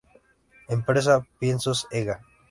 [0.67, 2.21] Empresa Piensos Ega.